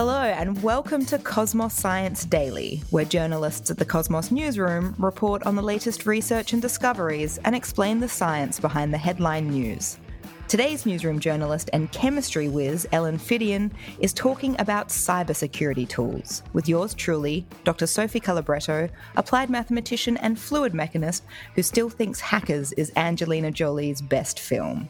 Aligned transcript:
Hello, 0.00 0.22
and 0.22 0.62
welcome 0.62 1.04
to 1.06 1.18
Cosmos 1.18 1.74
Science 1.74 2.24
Daily, 2.24 2.84
where 2.90 3.04
journalists 3.04 3.68
at 3.68 3.78
the 3.78 3.84
Cosmos 3.84 4.30
Newsroom 4.30 4.94
report 4.96 5.42
on 5.42 5.56
the 5.56 5.60
latest 5.60 6.06
research 6.06 6.52
and 6.52 6.62
discoveries 6.62 7.38
and 7.38 7.52
explain 7.52 7.98
the 7.98 8.08
science 8.08 8.60
behind 8.60 8.94
the 8.94 8.96
headline 8.98 9.50
news. 9.50 9.98
Today's 10.46 10.86
newsroom 10.86 11.18
journalist 11.18 11.68
and 11.72 11.90
chemistry 11.90 12.48
whiz, 12.48 12.86
Ellen 12.92 13.18
Phiddian, 13.18 13.72
is 13.98 14.12
talking 14.12 14.54
about 14.60 14.90
cybersecurity 14.90 15.88
tools 15.88 16.44
with 16.52 16.68
yours 16.68 16.94
truly, 16.94 17.44
Dr. 17.64 17.88
Sophie 17.88 18.20
Calabretto, 18.20 18.88
applied 19.16 19.50
mathematician 19.50 20.16
and 20.18 20.38
fluid 20.38 20.74
mechanist 20.74 21.24
who 21.56 21.62
still 21.64 21.90
thinks 21.90 22.20
Hackers 22.20 22.70
is 22.74 22.92
Angelina 22.94 23.50
Jolie's 23.50 24.00
best 24.00 24.38
film. 24.38 24.88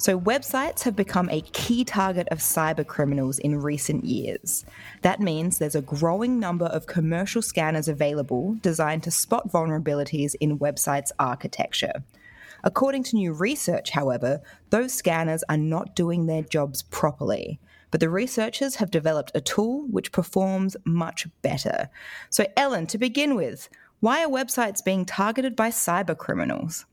So, 0.00 0.18
websites 0.18 0.84
have 0.84 0.94
become 0.94 1.28
a 1.28 1.40
key 1.40 1.84
target 1.84 2.28
of 2.30 2.38
cyber 2.38 2.86
criminals 2.86 3.40
in 3.40 3.60
recent 3.60 4.04
years. 4.04 4.64
That 5.02 5.18
means 5.18 5.58
there's 5.58 5.74
a 5.74 5.82
growing 5.82 6.38
number 6.38 6.66
of 6.66 6.86
commercial 6.86 7.42
scanners 7.42 7.88
available 7.88 8.56
designed 8.62 9.02
to 9.02 9.10
spot 9.10 9.50
vulnerabilities 9.50 10.36
in 10.40 10.60
websites' 10.60 11.10
architecture. 11.18 12.04
According 12.62 13.02
to 13.04 13.16
new 13.16 13.32
research, 13.32 13.90
however, 13.90 14.40
those 14.70 14.94
scanners 14.94 15.42
are 15.48 15.56
not 15.56 15.96
doing 15.96 16.26
their 16.26 16.42
jobs 16.42 16.82
properly. 16.82 17.58
But 17.90 17.98
the 17.98 18.10
researchers 18.10 18.76
have 18.76 18.92
developed 18.92 19.32
a 19.34 19.40
tool 19.40 19.84
which 19.90 20.12
performs 20.12 20.76
much 20.84 21.26
better. 21.42 21.90
So, 22.30 22.46
Ellen, 22.56 22.86
to 22.88 22.98
begin 22.98 23.34
with, 23.34 23.68
why 23.98 24.24
are 24.24 24.28
websites 24.28 24.84
being 24.84 25.04
targeted 25.04 25.56
by 25.56 25.70
cyber 25.70 26.16
criminals? 26.16 26.86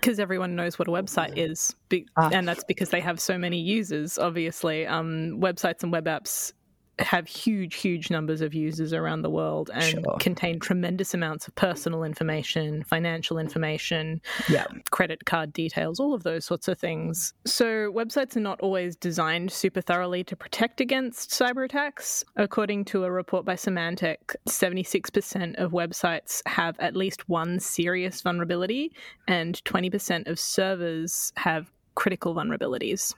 Because 0.00 0.18
everyone 0.18 0.56
knows 0.56 0.78
what 0.78 0.88
a 0.88 0.90
website 0.90 1.36
is, 1.36 1.74
ah. 2.16 2.30
and 2.32 2.48
that's 2.48 2.64
because 2.64 2.90
they 2.90 3.00
have 3.00 3.20
so 3.20 3.36
many 3.38 3.60
users. 3.60 4.18
Obviously, 4.18 4.86
um, 4.86 5.38
websites 5.40 5.82
and 5.82 5.92
web 5.92 6.06
apps 6.06 6.52
have 7.00 7.26
huge, 7.26 7.76
huge 7.76 8.10
numbers 8.10 8.40
of 8.40 8.54
users 8.54 8.92
around 8.92 9.22
the 9.22 9.30
world 9.30 9.70
and 9.72 9.84
sure. 9.84 10.16
contain 10.20 10.60
tremendous 10.60 11.14
amounts 11.14 11.48
of 11.48 11.54
personal 11.54 12.04
information, 12.04 12.82
financial 12.84 13.38
information, 13.38 14.20
yeah. 14.48 14.66
credit 14.90 15.24
card 15.24 15.52
details, 15.52 16.00
all 16.00 16.14
of 16.14 16.22
those 16.22 16.44
sorts 16.44 16.68
of 16.68 16.78
things. 16.78 17.32
So, 17.46 17.92
websites 17.92 18.36
are 18.36 18.40
not 18.40 18.60
always 18.60 18.96
designed 18.96 19.50
super 19.50 19.80
thoroughly 19.80 20.24
to 20.24 20.36
protect 20.36 20.80
against 20.80 21.30
cyber 21.30 21.64
attacks. 21.64 22.24
According 22.36 22.84
to 22.86 23.04
a 23.04 23.10
report 23.10 23.44
by 23.44 23.54
Symantec, 23.54 24.36
76% 24.48 25.56
of 25.56 25.72
websites 25.72 26.42
have 26.46 26.78
at 26.80 26.96
least 26.96 27.28
one 27.28 27.60
serious 27.60 28.22
vulnerability, 28.22 28.92
and 29.28 29.62
20% 29.64 30.28
of 30.28 30.38
servers 30.38 31.32
have 31.36 31.70
critical 31.94 32.34
vulnerabilities. 32.34 33.14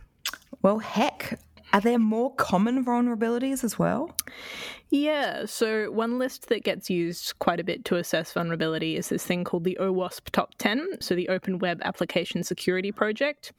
Well, 0.62 0.78
heck, 0.78 1.38
are 1.72 1.80
there 1.80 1.98
more 1.98 2.34
common 2.34 2.84
vulnerabilities 2.84 3.64
as 3.64 3.78
well? 3.78 4.14
Yeah, 4.90 5.46
so 5.46 5.90
one 5.90 6.18
list 6.18 6.48
that 6.48 6.64
gets 6.64 6.90
used 6.90 7.38
quite 7.38 7.60
a 7.60 7.64
bit 7.64 7.84
to 7.86 7.96
assess 7.96 8.32
vulnerability 8.32 8.96
is 8.96 9.08
this 9.08 9.24
thing 9.24 9.42
called 9.44 9.64
the 9.64 9.78
OWASP 9.80 10.30
Top 10.30 10.54
10, 10.58 10.98
so 11.00 11.14
the 11.14 11.30
Open 11.30 11.58
Web 11.58 11.80
Application 11.82 12.42
Security 12.42 12.92
Project. 12.92 13.52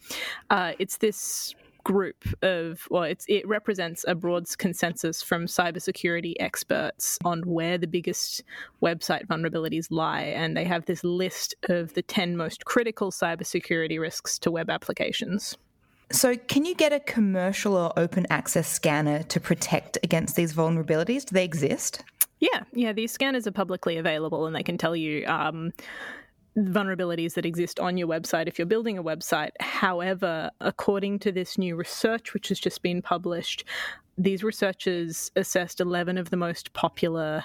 Uh, 0.51 0.73
it's 0.77 0.97
this 0.97 1.55
group 1.83 2.23
of 2.41 2.87
well 2.89 3.03
it 3.03 3.47
represents 3.47 4.05
a 4.07 4.15
broad 4.15 4.45
consensus 4.57 5.21
from 5.21 5.45
cybersecurity 5.45 6.33
experts 6.39 7.19
on 7.25 7.41
where 7.41 7.77
the 7.77 7.87
biggest 7.87 8.41
website 8.81 9.27
vulnerabilities 9.27 9.87
lie 9.89 10.21
and 10.21 10.55
they 10.55 10.63
have 10.63 10.85
this 10.85 11.03
list 11.03 11.55
of 11.67 11.93
the 11.93 12.01
10 12.01 12.37
most 12.37 12.63
critical 12.63 13.11
cybersecurity 13.11 13.99
risks 13.99 14.39
to 14.39 14.49
web 14.49 14.69
applications 14.69 15.57
so, 16.13 16.35
can 16.35 16.63
you 16.63 16.75
get 16.75 16.93
a 16.93 16.99
commercial 16.99 17.75
or 17.75 17.91
open 17.97 18.27
access 18.29 18.67
scanner 18.67 19.23
to 19.23 19.39
protect 19.39 19.97
against 20.03 20.35
these 20.35 20.53
vulnerabilities? 20.53 21.25
Do 21.25 21.33
they 21.33 21.43
exist? 21.43 22.03
Yeah, 22.39 22.63
yeah. 22.71 22.93
These 22.93 23.11
scanners 23.11 23.47
are 23.47 23.51
publicly 23.51 23.97
available, 23.97 24.45
and 24.45 24.55
they 24.55 24.61
can 24.61 24.77
tell 24.77 24.95
you 24.95 25.25
um, 25.25 25.73
vulnerabilities 26.55 27.33
that 27.33 27.47
exist 27.47 27.79
on 27.79 27.97
your 27.97 28.07
website 28.07 28.47
if 28.47 28.59
you're 28.59 28.67
building 28.67 28.97
a 28.97 29.03
website. 29.03 29.49
However, 29.59 30.51
according 30.61 31.17
to 31.19 31.31
this 31.31 31.57
new 31.57 31.75
research, 31.75 32.35
which 32.35 32.49
has 32.49 32.59
just 32.59 32.83
been 32.83 33.01
published, 33.01 33.63
these 34.15 34.43
researchers 34.43 35.31
assessed 35.35 35.79
11 35.79 36.19
of 36.19 36.29
the 36.29 36.37
most 36.37 36.73
popular 36.73 37.43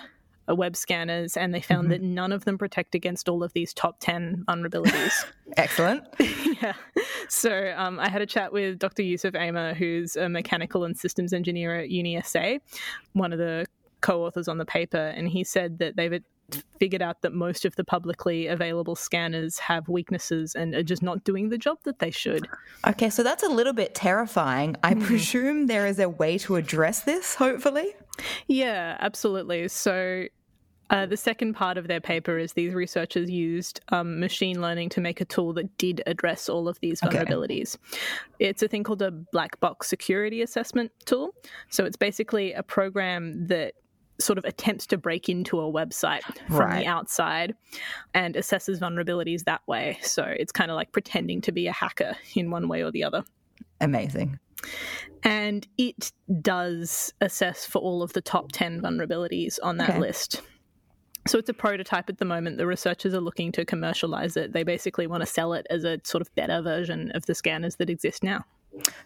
web 0.55 0.77
scanners, 0.77 1.37
and 1.37 1.55
they 1.55 1.61
found 1.61 1.85
mm-hmm. 1.85 1.91
that 1.91 2.03
none 2.03 2.33
of 2.33 2.45
them 2.45 2.59
protect 2.59 2.95
against 2.95 3.29
all 3.29 3.43
of 3.43 3.53
these 3.53 3.73
top 3.75 3.97
10 4.01 4.45
vulnerabilities. 4.49 5.13
Excellent. 5.57 6.05
yeah. 6.61 6.75
So 7.29 7.75
um, 7.77 7.99
I 8.01 8.09
had 8.09 8.23
a 8.23 8.27
chat 8.27 8.53
with 8.53 8.79
Dr. 8.79 9.03
Yusuf 9.03 9.35
Amer, 9.35 9.75
who's 9.75 10.17
a 10.17 10.29
mechanical 10.29 10.85
and 10.85 10.97
systems 10.97 11.33
engineer 11.33 11.79
at 11.79 11.91
UniSA, 11.91 12.61
one 13.13 13.33
of 13.33 13.39
the 13.39 13.67
co 14.01 14.25
authors 14.25 14.49
on 14.49 14.59
the 14.59 14.65
paper, 14.65 14.97
and 14.97 15.29
he 15.29 15.45
said 15.45 15.79
that 15.79 15.97
they've 15.97 16.23
figured 16.79 17.03
out 17.03 17.23
that 17.23 17.33
most 17.33 17.65
of 17.65 17.77
the 17.77 17.85
publicly 17.85 18.47
available 18.47 18.97
scanners 18.97 19.59
have 19.59 19.89
weaknesses 19.89 20.55
and 20.55 20.75
are 20.75 20.83
just 20.83 21.03
not 21.03 21.25
doing 21.25 21.51
the 21.51 21.59
job 21.59 21.79
that 21.85 21.99
they 21.99 22.11
should. 22.11 22.49
Okay, 22.87 23.11
so 23.11 23.23
that's 23.23 23.43
a 23.43 23.49
little 23.49 23.73
bit 23.73 23.95
terrifying. 23.95 24.77
I 24.83 24.95
mm. 24.95 25.03
presume 25.03 25.67
there 25.67 25.87
is 25.87 25.99
a 25.99 26.09
way 26.09 26.39
to 26.39 26.57
address 26.57 27.03
this, 27.03 27.35
hopefully? 27.35 27.95
Yeah, 28.47 28.97
absolutely. 29.01 29.69
So 29.69 30.27
uh, 30.91 31.07
the 31.07 31.17
second 31.17 31.55
part 31.55 31.77
of 31.77 31.87
their 31.87 32.01
paper 32.01 32.39
is 32.39 32.55
these 32.55 32.75
researchers 32.75 33.31
used 33.31 33.81
um, 33.89 34.19
machine 34.19 34.61
learning 34.61 34.89
to 34.91 35.01
make 35.01 35.21
a 35.21 35.25
tool 35.25 35.53
that 35.53 35.77
did 35.79 36.03
address 36.07 36.49
all 36.49 36.69
of 36.69 36.79
these 36.81 37.01
vulnerabilities. 37.01 37.77
Okay. 37.77 38.49
It's 38.49 38.63
a 38.63 38.69
thing 38.69 38.85
called 38.85 39.03
a 39.03 39.11
black 39.11 39.61
box 39.61 39.89
security 39.89 40.43
assessment 40.43 40.91
tool. 41.05 41.35
So 41.69 41.85
it's 41.85 41.97
basically 41.97 42.53
a 42.53 42.63
program 42.63 43.47
that 43.49 43.75
sort 44.21 44.39
of 44.39 44.45
attempts 44.45 44.87
to 44.87 44.99
break 44.99 45.29
into 45.29 45.61
a 45.61 45.73
website 45.73 46.23
from 46.49 46.57
right. 46.57 46.81
the 46.81 46.87
outside 46.87 47.55
and 48.15 48.35
assesses 48.35 48.81
vulnerabilities 48.81 49.45
that 49.45 49.61
way. 49.69 49.99
So 50.03 50.23
it's 50.25 50.51
kind 50.51 50.71
of 50.71 50.75
like 50.75 50.91
pretending 50.93 51.41
to 51.43 51.53
be 51.53 51.67
a 51.67 51.73
hacker 51.73 52.17
in 52.35 52.51
one 52.51 52.69
way 52.69 52.83
or 52.83 52.91
the 52.91 53.05
other. 53.05 53.25
Amazing. 53.81 54.39
And 55.23 55.67
it 55.77 56.13
does 56.41 57.13
assess 57.21 57.65
for 57.65 57.79
all 57.79 58.03
of 58.03 58.13
the 58.13 58.21
top 58.21 58.51
10 58.53 58.81
vulnerabilities 58.81 59.59
on 59.63 59.77
that 59.79 59.91
okay. 59.91 60.01
list. 60.01 60.43
So 61.29 61.39
it's 61.39 61.51
a 61.51 61.55
prototype 61.55 62.09
at 62.09 62.17
the 62.17 62.25
moment. 62.25 62.57
The 62.57 62.67
researchers 62.67 63.13
are 63.13 63.21
looking 63.21 63.53
to 63.53 63.67
commercialize 63.67 64.35
it. 64.39 64.55
They 64.55 64.63
basically 64.63 65.07
want 65.07 65.21
to 65.21 65.27
sell 65.27 65.53
it 65.53 65.67
as 65.69 65.85
a 65.85 66.01
sort 66.03 66.23
of 66.23 66.35
better 66.35 66.63
version 66.63 67.13
of 67.15 67.27
the 67.27 67.35
scanners 67.35 67.77
that 67.77 67.91
exist 67.91 68.25
now. 68.25 68.47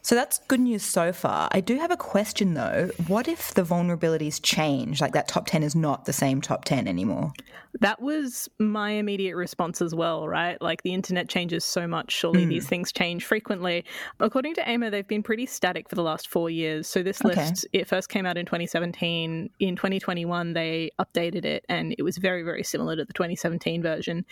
So 0.02 0.14
that's 0.14 0.38
good 0.48 0.60
news 0.60 0.82
so 0.82 1.12
far. 1.12 1.48
I 1.52 1.60
do 1.60 1.78
have 1.78 1.90
a 1.90 1.96
question 1.96 2.54
though. 2.54 2.90
What 3.06 3.28
if 3.28 3.54
the 3.54 3.62
vulnerabilities 3.62 4.40
change? 4.42 5.00
Like 5.00 5.12
that 5.12 5.28
top 5.28 5.46
10 5.46 5.62
is 5.62 5.74
not 5.74 6.04
the 6.04 6.12
same 6.12 6.40
top 6.40 6.64
10 6.64 6.88
anymore? 6.88 7.32
That 7.80 8.02
was 8.02 8.48
my 8.58 8.90
immediate 8.90 9.34
response 9.34 9.80
as 9.80 9.94
well, 9.94 10.28
right? 10.28 10.60
Like 10.60 10.82
the 10.82 10.92
internet 10.92 11.28
changes 11.28 11.64
so 11.64 11.86
much. 11.86 12.12
Surely 12.12 12.44
mm. 12.44 12.50
these 12.50 12.68
things 12.68 12.92
change 12.92 13.24
frequently. 13.24 13.84
According 14.20 14.54
to 14.56 14.68
Amer, 14.68 14.90
they've 14.90 15.08
been 15.08 15.22
pretty 15.22 15.46
static 15.46 15.88
for 15.88 15.94
the 15.94 16.02
last 16.02 16.28
four 16.28 16.50
years. 16.50 16.86
So 16.86 17.02
this 17.02 17.24
okay. 17.24 17.34
list, 17.34 17.66
it 17.72 17.88
first 17.88 18.10
came 18.10 18.26
out 18.26 18.36
in 18.36 18.44
2017. 18.44 19.48
In 19.58 19.76
2021, 19.76 20.52
they 20.52 20.90
updated 20.98 21.44
it 21.44 21.64
and 21.68 21.94
it 21.96 22.02
was 22.02 22.18
very, 22.18 22.42
very 22.42 22.62
similar 22.62 22.96
to 22.96 23.04
the 23.04 23.12
2017 23.12 23.82
version. 23.82 24.26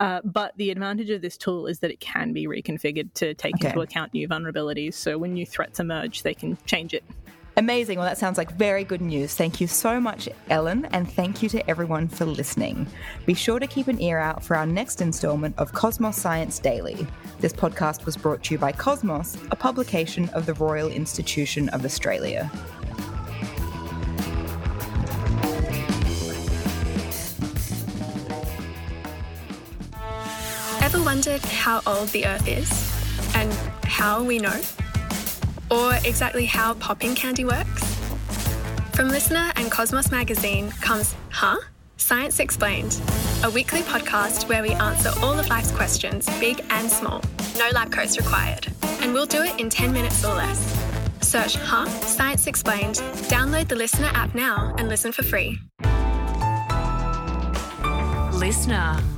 Uh, 0.00 0.20
but 0.24 0.56
the 0.56 0.70
advantage 0.70 1.10
of 1.10 1.20
this 1.20 1.36
tool 1.36 1.66
is 1.66 1.80
that 1.80 1.90
it 1.90 2.00
can 2.00 2.32
be 2.32 2.46
reconfigured 2.46 3.12
to 3.14 3.34
take 3.34 3.56
okay. 3.56 3.68
into 3.68 3.80
account 3.80 4.14
new 4.14 4.26
vulnerabilities 4.28 4.85
so 4.92 5.18
when 5.18 5.34
new 5.34 5.46
threats 5.46 5.80
emerge, 5.80 6.22
they 6.22 6.34
can 6.34 6.58
change 6.66 6.94
it. 6.94 7.04
Amazing. 7.58 7.98
Well, 7.98 8.06
that 8.06 8.18
sounds 8.18 8.36
like 8.36 8.52
very 8.52 8.84
good 8.84 9.00
news. 9.00 9.34
Thank 9.34 9.62
you 9.62 9.66
so 9.66 9.98
much, 9.98 10.28
Ellen, 10.50 10.84
and 10.92 11.10
thank 11.10 11.42
you 11.42 11.48
to 11.48 11.70
everyone 11.70 12.06
for 12.06 12.26
listening. 12.26 12.86
Be 13.24 13.32
sure 13.32 13.58
to 13.58 13.66
keep 13.66 13.88
an 13.88 13.98
ear 13.98 14.18
out 14.18 14.44
for 14.44 14.56
our 14.56 14.66
next 14.66 15.00
installment 15.00 15.54
of 15.58 15.72
Cosmos 15.72 16.18
Science 16.18 16.58
Daily. 16.58 17.06
This 17.40 17.54
podcast 17.54 18.04
was 18.04 18.14
brought 18.14 18.42
to 18.44 18.54
you 18.54 18.58
by 18.58 18.72
Cosmos, 18.72 19.38
a 19.50 19.56
publication 19.56 20.28
of 20.30 20.44
the 20.44 20.52
Royal 20.52 20.88
Institution 20.90 21.70
of 21.70 21.86
Australia. 21.86 22.50
Ever 30.82 31.02
wondered 31.02 31.40
how 31.40 31.80
old 31.86 32.08
the 32.10 32.26
Earth 32.26 32.46
is? 32.46 32.95
And 33.34 33.52
how 33.84 34.22
we 34.22 34.38
know? 34.38 34.60
Or 35.70 35.94
exactly 36.04 36.44
how 36.46 36.74
popping 36.74 37.14
candy 37.14 37.44
works? 37.44 37.84
From 38.94 39.10
LiSTNR 39.10 39.52
and 39.56 39.70
Cosmos 39.70 40.10
Magazine 40.10 40.70
comes 40.80 41.14
Huh? 41.30 41.56
Science 41.96 42.40
Explained, 42.40 43.00
a 43.42 43.50
weekly 43.50 43.80
podcast 43.80 44.48
where 44.48 44.62
we 44.62 44.70
answer 44.70 45.10
all 45.22 45.38
of 45.38 45.48
life's 45.48 45.70
questions, 45.70 46.26
big 46.38 46.64
and 46.70 46.90
small. 46.90 47.20
No 47.58 47.68
lab 47.74 47.90
coats 47.90 48.16
required. 48.16 48.68
And 49.00 49.12
we'll 49.12 49.26
do 49.26 49.42
it 49.42 49.58
in 49.58 49.68
10 49.68 49.92
minutes 49.92 50.24
or 50.24 50.34
less. 50.34 50.58
Search 51.20 51.56
Huh? 51.56 51.86
Science 52.02 52.46
Explained, 52.46 52.96
download 53.28 53.68
the 53.68 53.74
LiSTNR 53.74 54.12
app 54.14 54.34
now 54.34 54.74
and 54.78 54.88
listen 54.88 55.10
for 55.10 55.22
free. 55.22 55.58
LiSTNR. 58.32 59.15